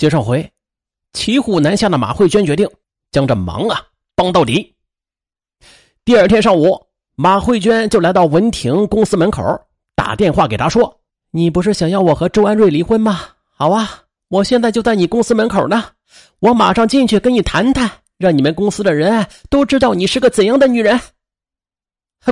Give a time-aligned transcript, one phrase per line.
[0.00, 0.50] 接上回，
[1.12, 2.66] 骑虎难下的马慧娟决定
[3.12, 3.82] 将这忙啊
[4.14, 4.74] 帮到底。
[6.06, 9.42] 第二天上午，马慧娟就来到文婷公司门口，
[9.94, 11.02] 打电话给他说
[11.32, 13.20] ：“你不是想要我和周安瑞离婚吗？
[13.54, 15.84] 好啊，我现在就在你公司门口呢，
[16.38, 20.98] 我马上进去跟你谈谈，让你们公司的人都知道你是个怎样的女人。”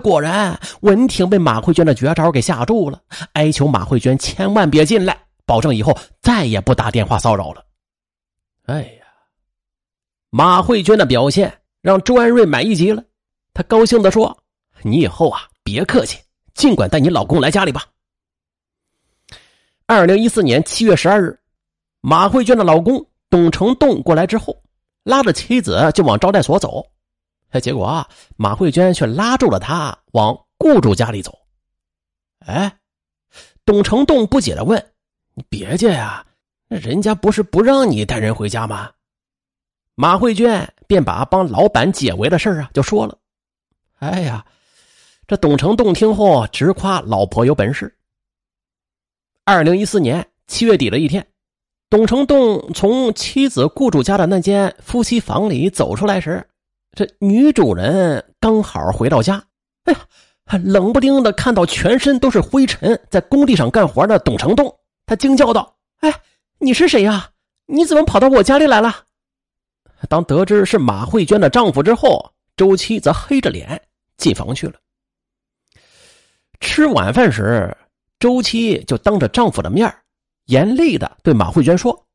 [0.03, 2.99] 果然，文婷被马慧娟的绝招给吓住了，
[3.35, 5.19] 哀求马慧娟千万别进来。
[5.49, 7.65] 保证以后再也不打电话骚扰了。
[8.67, 9.07] 哎呀，
[10.29, 13.03] 马慧娟的表现让周安瑞满意极了，
[13.55, 14.45] 他高兴的说
[14.85, 16.21] ：“你以后啊，别客气，
[16.53, 17.87] 尽管带你老公来家里吧。”
[19.89, 21.41] 二零一四年七月十二日，
[22.03, 24.63] 马慧娟的老公董成栋过来之后，
[25.03, 26.85] 拉着妻子就往招待所走，
[27.53, 28.07] 哎，结果啊，
[28.37, 31.33] 马慧娟却拉住了他，往雇主家里走。
[32.41, 32.79] 哎，
[33.65, 34.93] 董成栋不解的问。
[35.49, 36.25] 别介呀，
[36.69, 38.91] 那人家不是不让你带人回家吗？
[39.95, 43.19] 马慧娟便把帮老板解围的事啊就说了。
[43.99, 44.45] 哎呀，
[45.27, 47.93] 这董成栋听后直夸老婆有本事。
[49.45, 51.27] 二零一四年七月底的一天，
[51.91, 56.47] 董成栋从妻子雇主家的那间夫妻房里走出来时，
[56.93, 59.43] 这女主人刚好回到家。
[59.85, 60.01] 哎呀，
[60.63, 64.73] 冷不丁的看到全身都是灰尘，在工地上干活的董成栋。
[65.09, 66.15] 他惊叫道：“哎，
[66.59, 67.31] 你是谁呀？
[67.65, 69.05] 你怎么跑到我家里来了？”
[70.07, 73.81] 当得知是马慧娟的丈夫之后，周七则黑着脸
[74.19, 74.75] 进房去了。
[76.61, 77.75] 吃晚饭时，
[78.21, 79.93] 周七就当着丈夫的面
[80.45, 82.07] 严厉的对马慧娟说：“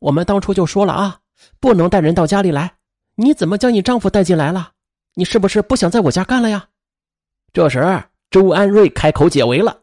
[0.00, 1.20] 我们当初就说了啊，
[1.60, 2.74] 不能带人到家里来，
[3.14, 4.72] 你怎么将你丈夫带进来了？
[5.14, 6.68] 你是不是不想在我家干了呀？”
[7.54, 9.79] 这时，周安瑞开口解围了。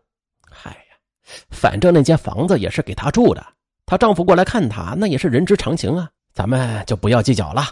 [1.49, 3.45] 反正那间房子也是给她住的，
[3.85, 7.63] 她丈夫过来看她，那也是人之常情啊，咱们就不要计较了。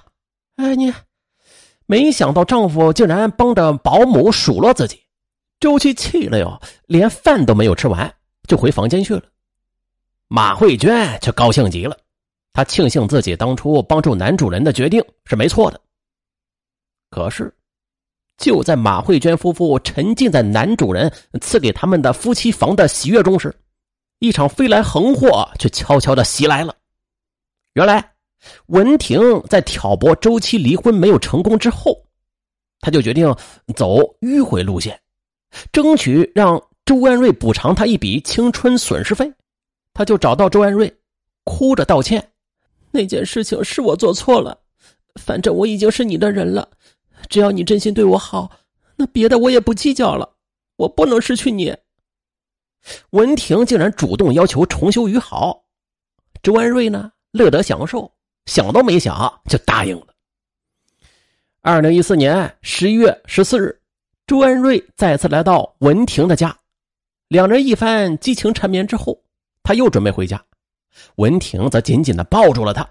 [0.57, 0.93] 哎，你
[1.85, 4.99] 没想到丈夫竟然帮着保姆数落自己，
[5.59, 8.13] 周七气了哟，连饭都没有吃完
[8.47, 9.23] 就回房间去了。
[10.27, 11.97] 马慧娟却高兴极了，
[12.53, 15.79] 她庆幸自己当初帮助男主人的决定是没错的。
[17.09, 17.53] 可是。
[18.38, 23.56] 就在马慧娟夫妇沉浸在男主人赐给他们的夫妻房的喜悦中时，
[24.19, 26.75] 一场飞来横祸却悄悄的袭来了。
[27.74, 28.12] 原来，
[28.68, 29.19] 文婷
[29.50, 32.06] 在挑拨周期离婚没有成功之后，
[32.81, 33.34] 他就决定
[33.75, 35.00] 走迂回路线，
[35.72, 39.31] 争取让周安瑞补偿他一笔青春损失费。
[39.94, 40.94] 他就找到周安瑞，
[41.45, 42.31] 哭着道歉
[42.91, 44.57] ：“那件事情是我做错了，
[45.16, 46.69] 反正我已经是你的人了。”
[47.30, 48.52] 只要你真心对我好，
[48.96, 50.30] 那别的我也不计较了。
[50.78, 51.75] 我不能失去你。
[53.12, 55.63] 文婷竟然主动要求重修于好，
[56.44, 58.12] 周安瑞呢乐得享受，
[58.46, 60.08] 想都没想就答应了。
[61.62, 63.81] 二零一四年十一月十四日，
[64.28, 66.56] 周安瑞再次来到文婷的家，
[67.30, 69.19] 两人一番激情缠绵之后，
[69.63, 70.44] 他又准备回家，
[71.16, 72.88] 文婷则紧紧的抱住了他，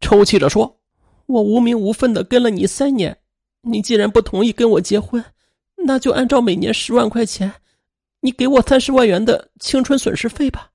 [0.00, 0.78] 抽泣着说
[1.26, 3.18] ：“我无名无分的跟了你三年。”
[3.62, 5.24] 你既然不同意跟我结婚，
[5.76, 7.52] 那就按照每年十万块钱，
[8.20, 10.70] 你给我三十万元的青春损失费吧。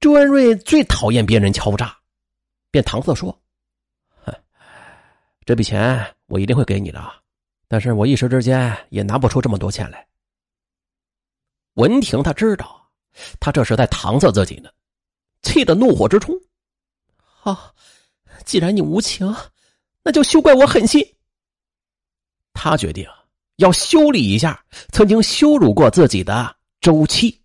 [0.00, 1.94] 周安瑞最讨厌别人敲诈，
[2.70, 3.38] 便搪塞说
[5.44, 7.02] ：“这笔钱我一定会给你的，
[7.68, 10.06] 但是我一时之间也拿不出这么多钱来。”
[11.74, 12.90] 文婷他知道，
[13.38, 14.70] 他这是在搪塞自己呢，
[15.42, 16.34] 气得怒火直冲。
[17.18, 17.74] 好，
[18.46, 19.34] 既然你无情。
[20.02, 21.04] 那就休怪我狠心。
[22.52, 23.06] 他决定
[23.56, 27.40] 要修理一下曾经羞辱过自己的周七，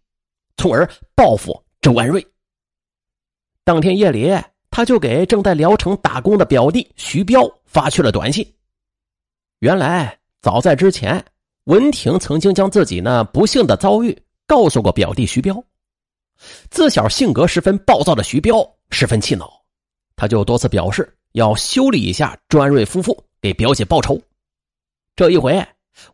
[0.58, 2.26] 从而报复周安瑞。
[3.64, 4.34] 当天夜里，
[4.70, 8.46] 他就给正在聊城打工的表弟徐彪发去了短信。
[9.60, 11.24] 原来，早在之前，
[11.66, 15.64] 文婷曾经将自己那不幸的遭遇告诉过表弟徐彪。
[16.70, 19.52] 自小性格十分暴躁的徐彪十分气恼，
[20.16, 21.12] 他就多次表示。
[21.35, 24.20] 要修理一下周安瑞夫妇，给表姐报仇。
[25.17, 25.66] 这一回，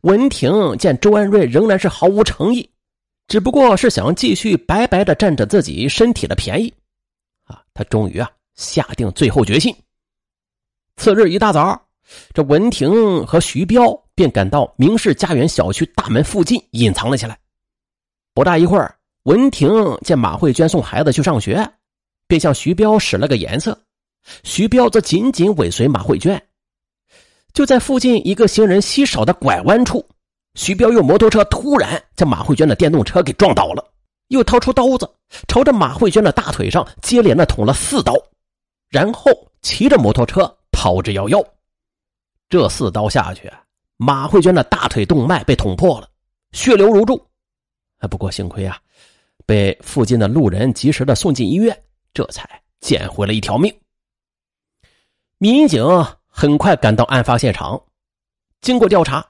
[0.01, 2.67] 文婷见周安瑞仍然是毫无诚意，
[3.27, 6.73] 只不过是想继续白白的占着自己身体的便宜，
[7.43, 9.75] 啊，他终于啊下定最后决心。
[10.97, 11.79] 次日一大早，
[12.33, 17.37] 这文婷和徐彪便赶到明氏家园小区大门附近隐藏了起来。
[18.33, 18.95] 不大一会儿，
[19.25, 19.69] 文婷
[20.03, 21.63] 见马慧娟送孩子去上学，
[22.25, 23.79] 便向徐彪使了个眼色。
[24.43, 26.41] 徐彪则紧紧尾随马慧娟，
[27.53, 30.05] 就在附近一个行人稀少的拐弯处，
[30.55, 33.83] 徐彪用摩托车突然将马慧娟的电动车给撞倒了，
[34.27, 35.09] 又掏出刀子，
[35.47, 38.13] 朝着马慧娟的大腿上接连的捅了四刀，
[38.89, 39.31] 然后
[39.61, 41.45] 骑着摩托车逃之夭夭。
[42.49, 43.51] 这四刀下去，
[43.97, 46.07] 马慧娟的大腿动脉被捅破了，
[46.51, 47.25] 血流如注。
[48.09, 48.77] 不过幸亏啊，
[49.45, 51.77] 被附近的路人及时的送进医院，
[52.13, 53.73] 这才捡回了一条命。
[55.41, 55.83] 民警
[56.27, 57.83] 很快赶到案发现场，
[58.61, 59.27] 经过调查，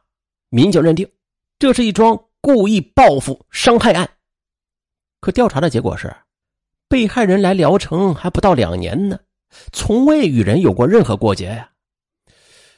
[0.50, 1.10] 民警认定
[1.58, 4.10] 这是一桩故意报复伤害案。
[5.22, 6.14] 可调查的结果是，
[6.90, 9.18] 被害人来聊城还不到两年呢，
[9.72, 11.72] 从未与人有过任何过节呀。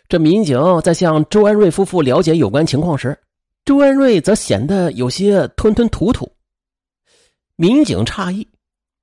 [0.07, 3.19] 这民警在向周安瑞夫妇了解有关情况时，
[3.65, 6.31] 周安瑞则显得有些吞吞吐吐。
[7.55, 8.47] 民警诧异，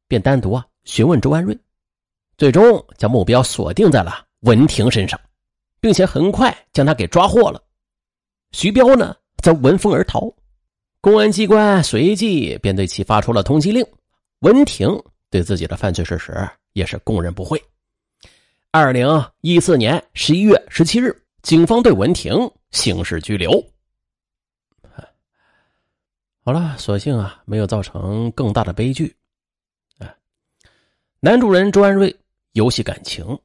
[0.07, 1.59] 便单独啊询问周安瑞，
[2.41, 5.21] 最终将目标锁定在了文婷身上，
[5.79, 7.63] 并且很快将他给抓获了。
[8.53, 10.35] 徐彪呢，则闻风而逃。
[11.03, 13.85] 公安机关随即便对其发出了通缉令。
[14.39, 14.89] 文婷
[15.29, 16.33] 对自己的犯罪事实
[16.73, 17.63] 也是供认不讳。
[18.71, 19.07] 二零
[19.43, 23.53] 一四年十一月十七日，警方对文婷刑事拘留。
[26.43, 29.15] 好了，所幸啊，没有造成更大的悲剧。
[29.99, 30.09] 啊，
[31.21, 32.17] 男主人周安瑞
[32.53, 33.39] 游戏感情，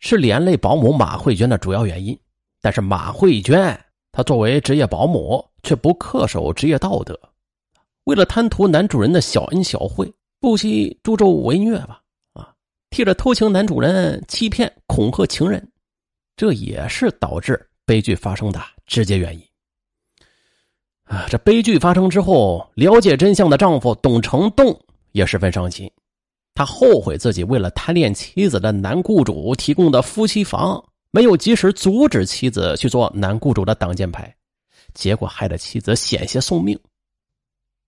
[0.00, 2.18] 是连累保姆马慧娟的主要原因。
[2.60, 3.78] 但是马慧娟
[4.12, 5.44] 她作为职业保姆。
[5.64, 7.18] 却不恪守职业道德，
[8.04, 12.02] 为了贪图男主人的小恩小惠，不惜助纣为虐吧？
[12.34, 12.52] 啊，
[12.90, 15.66] 替着偷情男主人欺骗恐吓情人，
[16.36, 19.42] 这也是导致悲剧发生的直接原因。
[21.04, 24.78] 啊，这悲剧发生之后，了解真相的丈夫董成栋
[25.12, 25.90] 也十分伤心，
[26.54, 34.34] 他后悔自己为了贪恋妻子的男雇主提供的夫妻房，没有及时阻止妻子去做男雇主的挡箭牌。
[34.92, 36.78] 结果害得妻子险些送命，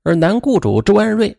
[0.02, 1.36] 而男雇主周安瑞，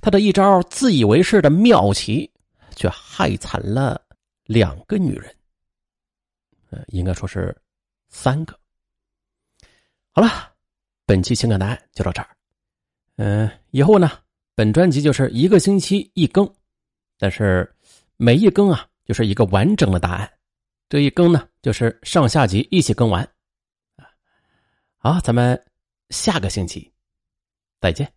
[0.00, 2.30] 他的一招自以为是的妙棋，
[2.76, 4.00] 却害惨了
[4.44, 5.34] 两个女人。
[6.88, 7.56] 应该说是
[8.08, 8.56] 三个。
[10.12, 10.52] 好了，
[11.04, 12.28] 本期情感答案就到这儿。
[13.16, 14.12] 嗯，以后呢，
[14.54, 16.48] 本专辑就是一个星期一更，
[17.18, 17.70] 但是
[18.16, 20.30] 每一更啊，就是一个完整的答案。
[20.88, 23.28] 这一更呢，就是上下集一起更完。
[24.96, 25.62] 好，咱们
[26.10, 26.90] 下个星期
[27.80, 28.10] 再见。